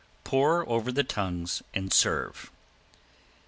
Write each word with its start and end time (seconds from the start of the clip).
Pour 0.23 0.67
over 0.67 0.91
the 0.91 1.03
tongues 1.03 1.61
and 1.75 1.93
serve. 1.93 2.49